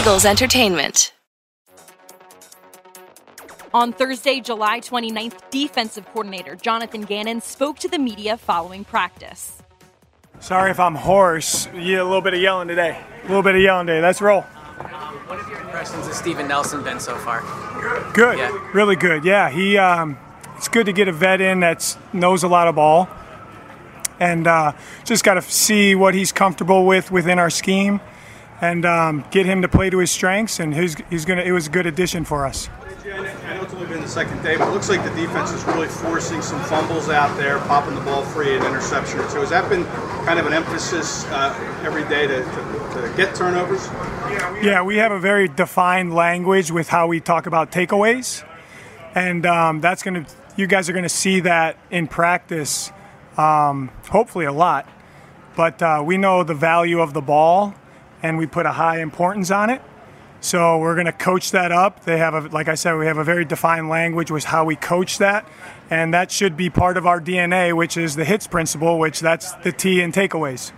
[0.00, 1.12] Eagles Entertainment.
[3.74, 9.62] On Thursday, July 29th, defensive coordinator Jonathan Gannon spoke to the media following practice.
[10.38, 11.68] Sorry if I'm hoarse.
[11.74, 12.98] Yeah, a little bit of yelling today.
[13.24, 14.00] A little bit of yelling today.
[14.00, 14.40] Let's roll.
[14.40, 17.42] What have your impressions of Steven Nelson been so far?
[18.14, 18.38] Good.
[18.38, 18.70] Yeah.
[18.72, 19.22] Really good.
[19.22, 19.76] Yeah, he.
[19.76, 20.16] Um,
[20.56, 23.06] it's good to get a vet in that knows a lot of ball,
[24.18, 24.72] and uh,
[25.04, 28.00] just got to see what he's comfortable with within our scheme,
[28.60, 30.60] and um, get him to play to his strengths.
[30.60, 31.42] And he's, he's gonna.
[31.42, 32.68] It was a good addition for us.
[33.12, 35.64] I know it's only been the second day, but it looks like the defense is
[35.64, 39.40] really forcing some fumbles out there, popping the ball free and interception or two.
[39.40, 39.84] Has that been
[40.24, 43.86] kind of an emphasis uh, every day to, to, to get turnovers?
[44.62, 48.46] Yeah, we have a very defined language with how we talk about takeaways,
[49.14, 50.30] and um, that's going to.
[50.56, 52.92] You guys are going to see that in practice,
[53.36, 54.88] um, hopefully a lot.
[55.56, 57.74] But uh, we know the value of the ball,
[58.22, 59.82] and we put a high importance on it.
[60.42, 62.04] So we're going to coach that up.
[62.04, 64.74] They have a, like I said, we have a very defined language with how we
[64.74, 65.46] coach that,
[65.90, 69.52] and that should be part of our DNA, which is the hits principle, which that's
[69.56, 70.72] the T in takeaways.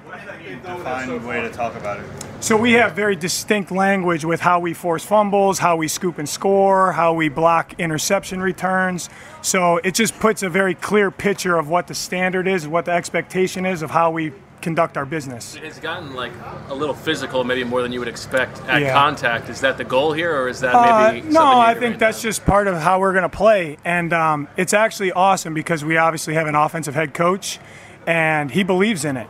[0.63, 2.07] Defined way to talk about it.
[2.41, 6.29] So we have very distinct language with how we force fumbles, how we scoop and
[6.29, 9.09] score, how we block interception returns.
[9.43, 12.91] So it just puts a very clear picture of what the standard is, what the
[12.91, 14.33] expectation is of how we
[14.63, 15.59] conduct our business.
[15.63, 16.33] It's gotten like
[16.69, 18.93] a little physical, maybe more than you would expect at Yeah.
[18.95, 19.49] contact.
[19.51, 21.29] Is that the goal here, or is that Uh, maybe?
[21.29, 22.29] no, I think right that's now?
[22.29, 25.97] just part of how we're going to play, and um, it's actually awesome because we
[25.97, 27.59] obviously have an offensive head coach,
[28.07, 29.29] and he believes in it.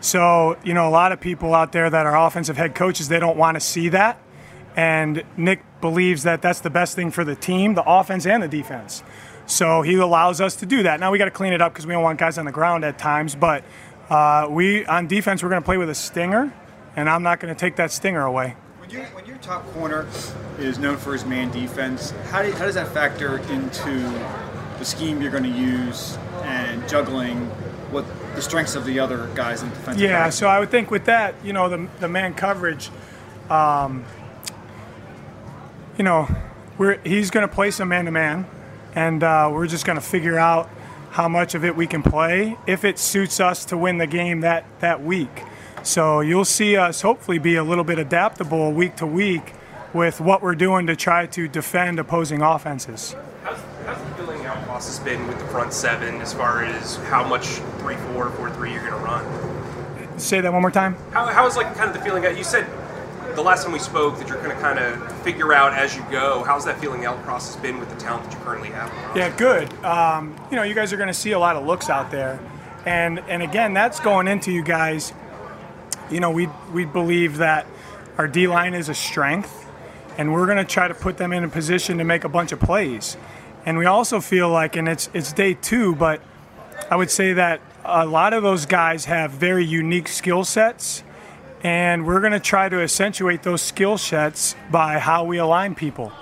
[0.00, 3.18] So you know, a lot of people out there that are offensive head coaches, they
[3.18, 4.18] don't want to see that,
[4.76, 8.48] and Nick believes that that's the best thing for the team, the offense and the
[8.48, 9.02] defense.
[9.48, 10.98] So he allows us to do that.
[10.98, 12.84] Now we got to clean it up because we don't want guys on the ground
[12.84, 13.62] at times, but
[14.10, 16.52] uh, we on defense we're going to play with a stinger,
[16.94, 18.56] and I'm not going to take that stinger away.
[18.78, 20.06] When, you, when your top corner
[20.58, 23.98] is known for his man defense, how, do, how does that factor into
[24.78, 27.46] the scheme you're going to use and juggling
[27.90, 28.04] what
[28.34, 29.98] the strengths of the other guys in defense?
[29.98, 30.32] Yeah, back?
[30.32, 32.90] so I would think with that, you know, the, the man coverage,
[33.50, 34.04] um,
[35.98, 36.28] you know,
[36.78, 38.46] we're, he's going to play some man to man,
[38.94, 40.68] and uh, we're just going to figure out
[41.16, 44.42] how much of it we can play if it suits us to win the game
[44.42, 45.44] that, that week.
[45.82, 49.54] So you'll see us hopefully be a little bit adaptable week to week
[49.94, 53.16] with what we're doing to try to defend opposing offenses.
[53.42, 57.26] How's, how's the filling out process been with the front seven as far as how
[57.26, 60.18] much 3 4, 4 3 you're going to run?
[60.18, 60.96] Say that one more time.
[61.12, 62.36] How, how's like kind of the feeling out?
[62.36, 62.66] You said
[63.36, 66.04] the last time we spoke that you're going to kind of figure out as you
[66.10, 66.42] go.
[66.42, 68.90] How's that filling out process been with the talent that you currently have?
[69.16, 69.72] Yeah, good.
[69.84, 72.40] Um, you know, you guys are going to see a lot of looks out there,
[72.86, 75.12] and and again, that's going into you guys.
[76.10, 77.66] You know, we we believe that
[78.18, 79.68] our D line is a strength,
[80.16, 82.52] and we're going to try to put them in a position to make a bunch
[82.52, 83.16] of plays.
[83.66, 86.22] And we also feel like, and it's it's day two, but
[86.90, 91.02] I would say that a lot of those guys have very unique skill sets,
[91.66, 96.12] and we're going to try to accentuate those skill sets by how we align people.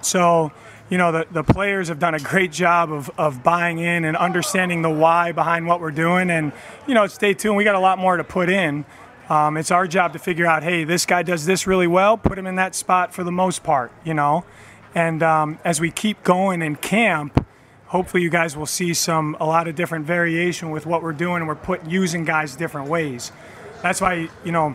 [0.00, 0.52] So,
[0.88, 4.16] you know, the, the players have done a great job of, of buying in and
[4.16, 6.30] understanding the why behind what we're doing.
[6.30, 6.50] And,
[6.86, 7.56] you know, stay tuned.
[7.56, 8.86] we got a lot more to put in.
[9.28, 12.38] Um, it's our job to figure out, hey, this guy does this really well, put
[12.38, 14.46] him in that spot for the most part, you know.
[14.94, 17.44] And um, as we keep going in camp,
[17.88, 21.42] hopefully you guys will see some a lot of different variation with what we're doing,
[21.42, 23.30] and we're put using guys different ways.
[23.82, 24.74] That's why, you know,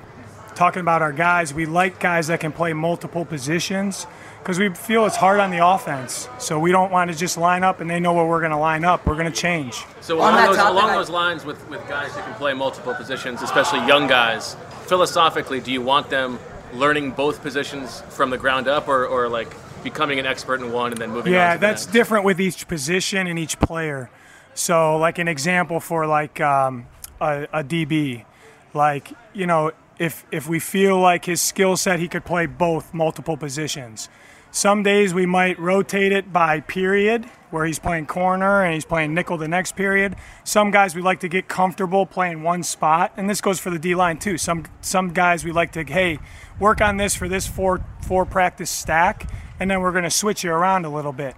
[0.55, 4.05] talking about our guys, we like guys that can play multiple positions
[4.39, 6.27] because we feel it's hard on the offense.
[6.39, 8.57] So we don't want to just line up and they know where we're going to
[8.57, 9.05] line up.
[9.05, 9.83] We're going to change.
[10.01, 12.93] So along, those, topic, along I- those lines, with, with guys that can play multiple
[12.93, 16.39] positions, especially young guys, philosophically, do you want them
[16.73, 20.91] learning both positions from the ground up, or, or like becoming an expert in one
[20.91, 21.39] and then moving on?
[21.39, 21.93] Yeah, to the that's next?
[21.93, 24.09] different with each position and each player.
[24.53, 26.87] So, like an example for like um,
[27.21, 28.25] a, a DB,
[28.73, 32.91] like you know, if if we feel like his skill set, he could play both
[32.91, 34.09] multiple positions.
[34.49, 39.13] Some days we might rotate it by period, where he's playing corner and he's playing
[39.13, 40.15] nickel the next period.
[40.43, 43.77] Some guys we like to get comfortable playing one spot, and this goes for the
[43.77, 44.39] D line too.
[44.39, 46.17] Some some guys we like to hey
[46.59, 50.43] work on this for this four four practice stack, and then we're going to switch
[50.43, 51.35] you around a little bit.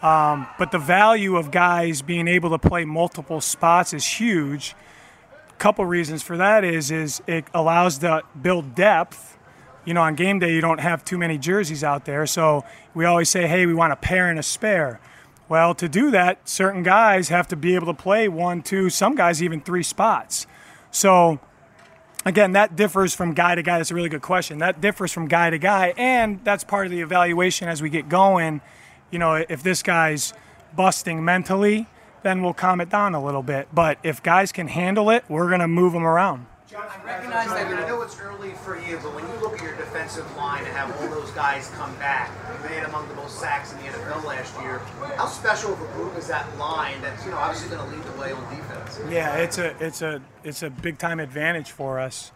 [0.00, 4.74] Um, but the value of guys being able to play multiple spots is huge.
[5.58, 9.38] Couple reasons for that is is it allows to build depth.
[9.84, 13.04] You know, on game day you don't have too many jerseys out there, so we
[13.04, 15.00] always say, hey, we want a pair and a spare.
[15.48, 19.14] Well, to do that, certain guys have to be able to play one, two, some
[19.14, 20.46] guys even three spots.
[20.90, 21.38] So
[22.24, 23.78] again, that differs from guy to guy.
[23.78, 24.58] That's a really good question.
[24.58, 28.08] That differs from guy to guy, and that's part of the evaluation as we get
[28.08, 28.60] going.
[29.10, 30.34] You know, if this guy's
[30.74, 31.86] busting mentally,
[32.22, 33.68] then we'll calm it down a little bit.
[33.72, 36.46] But if guys can handle it, we're going to move them around.
[36.68, 39.62] John, I recognize that I know it's early for you, but when you look at
[39.62, 43.38] your defensive line and have all those guys come back, you made among the most
[43.38, 44.78] sacks in the NFL last year.
[45.16, 48.04] How special of a group is that line that's you know obviously going to lead
[48.04, 48.98] the way on defense?
[49.08, 52.32] Yeah, it's a it's a it's a big time advantage for us.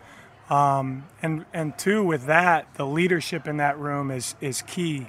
[0.49, 5.09] Um, and and two, with that, the leadership in that room is is key.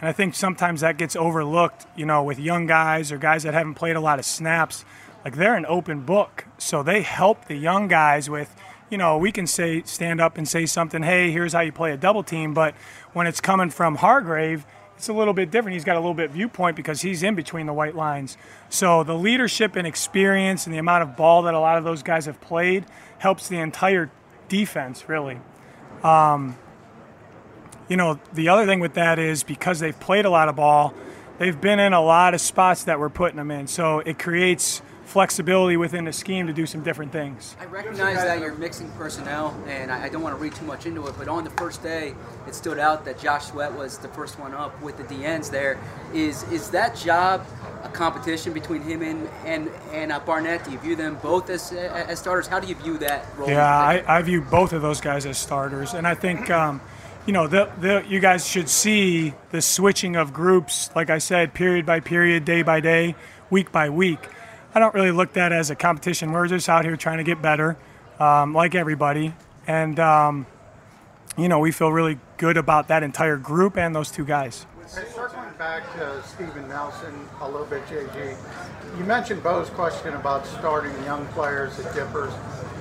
[0.00, 3.54] And I think sometimes that gets overlooked, you know, with young guys or guys that
[3.54, 4.84] haven't played a lot of snaps.
[5.24, 8.56] Like they're an open book, so they help the young guys with,
[8.88, 11.02] you know, we can say stand up and say something.
[11.02, 12.54] Hey, here's how you play a double team.
[12.54, 12.74] But
[13.12, 14.64] when it's coming from Hargrave,
[14.96, 15.74] it's a little bit different.
[15.74, 18.38] He's got a little bit viewpoint because he's in between the white lines.
[18.68, 22.02] So the leadership and experience and the amount of ball that a lot of those
[22.02, 22.84] guys have played
[23.18, 24.10] helps the entire
[24.48, 25.40] defense really.
[26.02, 26.56] Um,
[27.90, 30.94] you know, the other thing with that is because they've played a lot of ball,
[31.38, 33.66] they've been in a lot of spots that we're putting them in.
[33.66, 37.56] So it creates flexibility within the scheme to do some different things.
[37.58, 41.04] I recognize that you're mixing personnel, and I don't want to read too much into
[41.08, 42.14] it, but on the first day,
[42.46, 45.80] it stood out that Josh Sweat was the first one up with the DNs there.
[46.14, 47.44] Is, is that job
[47.82, 50.64] a competition between him and, and, and uh, Barnett?
[50.64, 52.46] Do you view them both as, as starters?
[52.46, 53.48] How do you view that role?
[53.50, 56.50] Yeah, I, I view both of those guys as starters, and I think.
[56.50, 56.80] Um,
[57.26, 61.54] you know, the, the, you guys should see the switching of groups, like I said,
[61.54, 63.14] period by period, day by day,
[63.50, 64.20] week by week.
[64.74, 66.32] I don't really look at that as a competition.
[66.32, 67.76] We're just out here trying to get better,
[68.18, 69.34] um, like everybody.
[69.66, 70.46] And, um,
[71.36, 74.66] you know, we feel really good about that entire group and those two guys.
[74.86, 78.36] circling back to Steven Nelson a little bit, JG,
[78.98, 82.32] you mentioned Bo's question about starting young players at Dippers.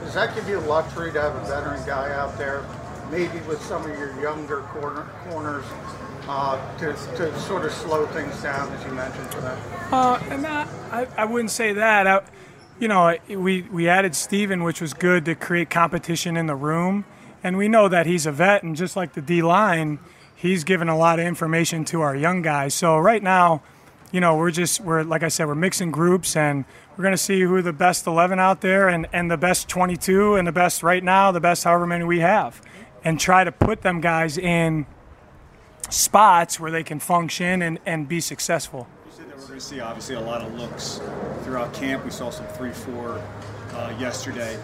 [0.01, 2.63] Does that give you a luxury to have a veteran guy out there
[3.11, 5.65] maybe with some of your younger corner, corners
[6.27, 9.59] uh, to, to sort of slow things down, as you mentioned for them?
[9.91, 12.07] Uh, and I, I wouldn't say that.
[12.07, 12.21] I,
[12.79, 17.05] you know, we, we added Steven, which was good to create competition in the room.
[17.43, 19.99] And we know that he's a vet, and just like the D line,
[20.35, 22.73] he's given a lot of information to our young guys.
[22.73, 23.63] So right now,
[24.11, 26.65] you know, we're just we're like I said, we're mixing groups, and
[26.97, 30.35] we're going to see who the best 11 out there, and and the best 22,
[30.35, 32.61] and the best right now, the best however many we have
[33.03, 34.85] and try to put them guys in
[35.89, 38.87] spots where they can function and, and be successful.
[39.05, 41.01] You said that we're going to see obviously a lot of looks
[41.43, 42.03] throughout camp.
[42.05, 43.21] We saw some 3 4
[43.73, 44.55] uh, yesterday.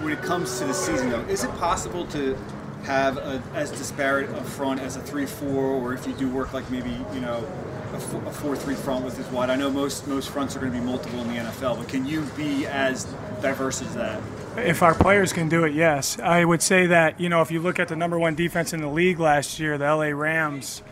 [0.00, 2.36] When it comes to the season, though, is it possible to
[2.84, 6.52] have a, as disparate a front as a 3 4, or if you do work
[6.52, 7.46] like maybe, you know,
[7.94, 8.00] a
[8.32, 9.50] 4 3 front with his wide?
[9.50, 12.04] I know most, most fronts are going to be multiple in the NFL, but can
[12.04, 13.06] you be as
[13.40, 14.20] diverse as that?
[14.56, 16.18] If our players can do it, yes.
[16.18, 18.80] I would say that, you know, if you look at the number one defense in
[18.80, 20.82] the league last year, the LA Rams,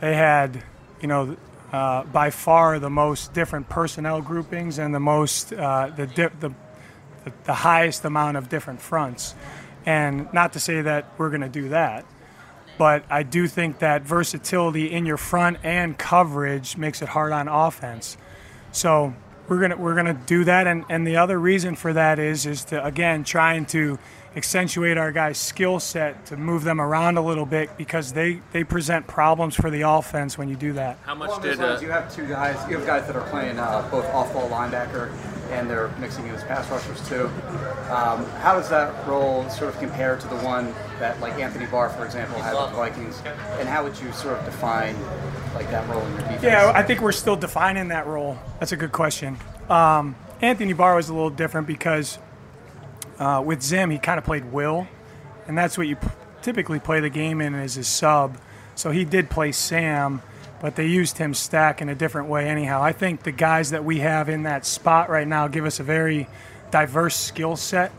[0.00, 0.62] they had,
[1.00, 1.36] you know,
[1.72, 6.52] uh, by far the most different personnel groupings and the most, uh, the, the,
[7.44, 9.34] the highest amount of different fronts.
[9.86, 12.04] And not to say that we're going to do that,
[12.78, 17.48] but I do think that versatility in your front and coverage makes it hard on
[17.48, 18.16] offense.
[18.72, 19.14] So
[19.48, 22.64] we're gonna we're gonna do that, and, and the other reason for that is is
[22.66, 23.98] to again trying to
[24.36, 28.64] accentuate our guys' skill set to move them around a little bit because they, they
[28.64, 30.98] present problems for the offense when you do that.
[31.02, 32.56] How much Along did uh, you have two guys?
[32.68, 35.12] You have guys that are playing uh, both off-ball linebacker
[35.50, 37.26] and they're mixing in as pass rushers too.
[37.90, 41.90] Um, how does that role sort of compare to the one that like Anthony Barr,
[41.90, 43.22] for example, had with the Vikings?
[43.58, 44.96] And how would you sort of define
[45.54, 46.42] like that role in your defense?
[46.42, 48.38] Yeah, I think we're still defining that role.
[48.60, 49.38] That's a good question.
[49.68, 52.18] Um, Anthony Barr was a little different because
[53.18, 54.86] uh, with Zim, he kind of played Will,
[55.46, 56.08] and that's what you p-
[56.42, 58.36] typically play the game in as his sub.
[58.74, 60.22] So he did play Sam,
[60.60, 62.82] but they used him stack in a different way anyhow.
[62.82, 65.84] I think the guys that we have in that spot right now give us a
[65.84, 66.28] very
[66.70, 67.92] diverse skill set.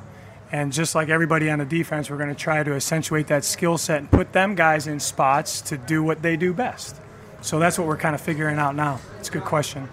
[0.51, 3.77] And just like everybody on the defense, we're going to try to accentuate that skill
[3.77, 6.95] set and put them guys in spots to do what they do best.
[7.43, 8.99] So that's what we're kind of figuring out now.
[9.19, 9.89] It's a good question.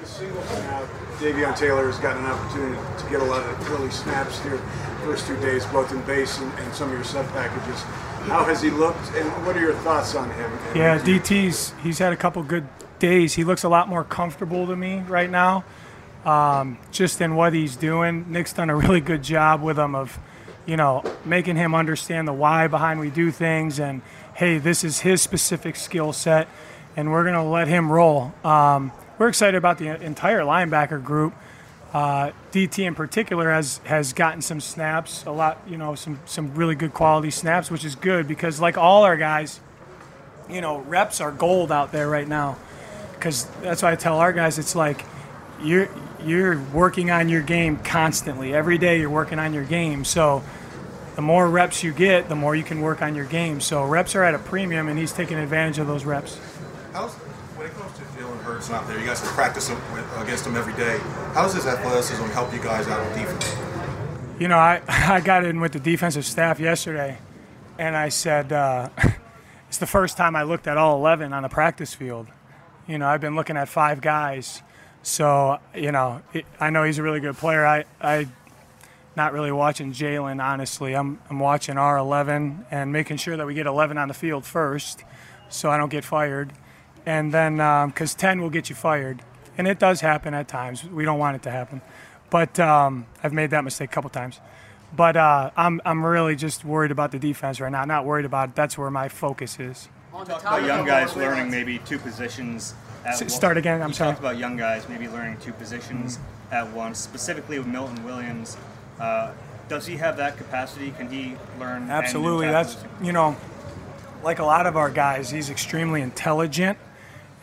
[0.00, 0.88] The singles now,
[1.18, 4.58] Davion Taylor has gotten an opportunity to get a lot of early snaps here
[5.06, 7.80] first two days, both in base and, and some of your sub packages.
[8.28, 10.50] How has he looked, and what are your thoughts on him?
[10.50, 12.66] And Yeah, DT's he's had a couple good
[12.98, 13.34] days.
[13.34, 15.64] He looks a lot more comfortable to me right now,
[16.24, 18.26] um, just in what he's doing.
[18.28, 20.18] Nick's done a really good job with him of,
[20.66, 24.02] you know, making him understand the why behind we do things, and
[24.34, 26.48] hey, this is his specific skill set,
[26.96, 28.32] and we're gonna let him roll.
[28.42, 31.34] Um, we're excited about the entire linebacker group.
[31.92, 36.54] Uh, DT in particular has has gotten some snaps, a lot, you know, some some
[36.54, 39.60] really good quality snaps, which is good because like all our guys,
[40.50, 42.56] you know, reps are gold out there right now.
[43.14, 45.04] Because that's why I tell our guys, it's like
[45.62, 45.88] you're
[46.24, 48.52] you're working on your game constantly.
[48.52, 50.04] Every day you're working on your game.
[50.04, 50.42] So
[51.14, 53.60] the more reps you get, the more you can work on your game.
[53.60, 56.38] So reps are at a premium, and he's taking advantage of those reps.
[56.96, 60.46] How's, when it comes to Jalen Hurts out there, you guys practice him with, against
[60.46, 60.96] him every day.
[61.34, 63.54] How does his athleticism help you guys out on defense?
[64.40, 67.18] You know, I, I got in with the defensive staff yesterday,
[67.78, 68.88] and I said, uh,
[69.68, 72.28] it's the first time I looked at all 11 on the practice field.
[72.88, 74.62] You know, I've been looking at five guys.
[75.02, 77.66] So, you know, it, I know he's a really good player.
[77.66, 78.26] I, I
[79.14, 80.96] not really watching Jalen, honestly.
[80.96, 84.46] I'm, I'm watching our 11 and making sure that we get 11 on the field
[84.46, 85.04] first
[85.50, 86.54] so I don't get fired.
[87.06, 89.22] And then, because um, 10 will get you fired.
[89.56, 90.84] And it does happen at times.
[90.84, 91.80] We don't want it to happen.
[92.28, 94.40] But um, I've made that mistake a couple times.
[94.94, 97.84] But uh, I'm, I'm really just worried about the defense right now.
[97.84, 98.54] Not worried about it.
[98.54, 99.88] That's where my focus is.
[100.12, 102.74] Talk about young guys learning maybe two positions
[103.06, 104.10] at S- start again, I'm you sorry.
[104.10, 106.18] talked about young guys maybe learning two positions
[106.50, 108.56] at once, specifically with Milton Williams.
[108.98, 109.32] Uh,
[109.68, 110.92] does he have that capacity?
[110.92, 111.90] Can he learn?
[111.90, 112.46] Absolutely.
[112.46, 113.36] That's you know,
[114.22, 116.78] like a lot of our guys, he's extremely intelligent,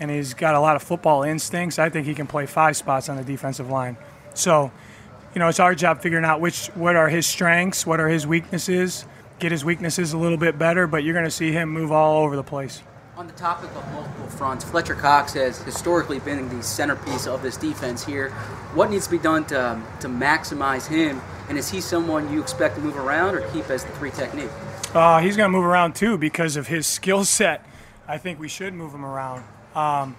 [0.04, 1.80] and he's got a lot of football instincts.
[1.80, 3.96] I think he can play five spots on the defensive line.
[4.34, 4.70] So,
[5.34, 8.28] you know, it's our job figuring out which what are his strengths, what are his
[8.28, 9.06] weaknesses,
[9.40, 10.88] get his weaknesses a little bit better.
[10.88, 12.84] But you're going to see him move all over the place.
[13.16, 17.56] On the topic of multiple fronts, Fletcher Cox has historically been the centerpiece of this
[17.56, 18.32] defense here.
[18.74, 21.22] What needs to be done to, to maximize him?
[21.48, 24.50] And is he someone you expect to move around or keep as the three technique?
[24.94, 27.66] Uh, he's going to move around too because of his skill set.
[28.06, 29.46] I think we should move him around.
[29.76, 30.16] Um,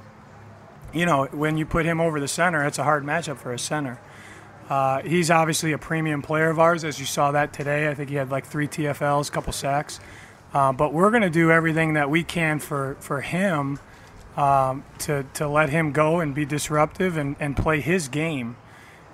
[0.92, 3.58] you know, when you put him over the center, it's a hard matchup for a
[3.58, 4.00] center.
[4.68, 7.88] Uh, he's obviously a premium player of ours, as you saw that today.
[7.88, 10.00] I think he had like three TFLs, a couple sacks.
[10.54, 13.78] Uh, but we're going to do everything that we can for, for him
[14.36, 18.56] um, to, to let him go and be disruptive and, and play his game.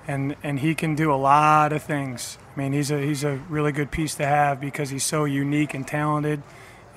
[0.06, 2.36] And, and he can do a lot of things.
[2.54, 5.72] I mean, he's a, he's a really good piece to have because he's so unique
[5.72, 6.42] and talented.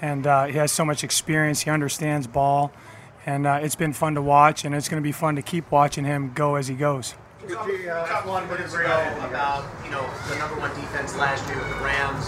[0.02, 1.62] And uh, he has so much experience.
[1.62, 2.74] He understands ball.
[3.26, 5.72] And uh, it's been fun to watch, and it's going to be fun to keep
[5.72, 7.16] watching him go as he goes.
[7.48, 11.70] We talked one minutes ago about you know the number one defense last year with
[11.70, 12.28] the Rams.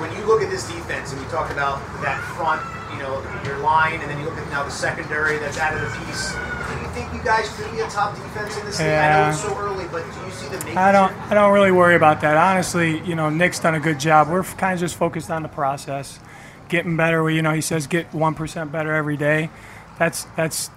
[0.00, 3.58] When you look at this defense, and we talk about that front, you know, your
[3.58, 6.32] line, and then you look at now the secondary that's added a piece.
[6.32, 8.88] Do you think you guys could be a top defense in this league?
[8.88, 10.78] I know it's so early, but do you see the?
[10.78, 11.12] I don't.
[11.30, 12.36] I don't really worry about that.
[12.38, 14.28] Honestly, you know, Nick's done a good job.
[14.28, 16.20] We're kind of just focused on the process,
[16.68, 17.22] getting better.
[17.22, 19.50] We, you know, he says get one percent better every day.
[19.98, 20.70] That's that's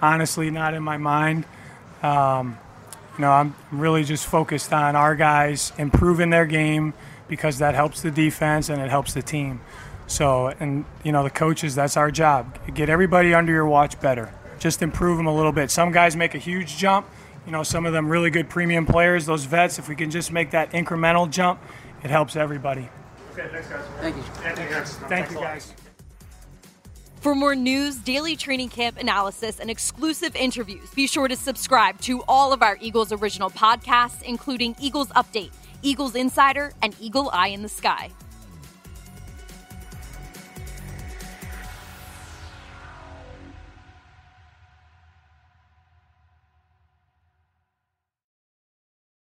[0.00, 1.44] honestly not in my mind.
[2.02, 2.58] Um,
[3.16, 6.92] you know, I'm really just focused on our guys improving their game
[7.28, 9.60] because that helps the defense and it helps the team.
[10.06, 12.58] So, and you know, the coaches, that's our job.
[12.74, 14.32] Get everybody under your watch better.
[14.58, 15.70] Just improve them a little bit.
[15.70, 17.06] Some guys make a huge jump.
[17.46, 19.78] You know, some of them really good premium players, those vets.
[19.78, 21.60] If we can just make that incremental jump,
[22.02, 22.88] it helps everybody.
[23.32, 23.84] Okay, thanks, guys.
[24.00, 24.22] Thank you.
[25.08, 25.72] Thank you, guys.
[27.20, 32.22] For more news, daily training camp analysis, and exclusive interviews, be sure to subscribe to
[32.28, 35.50] all of our Eagles original podcasts, including Eagles Update,
[35.82, 38.10] Eagles Insider, and Eagle Eye in the Sky.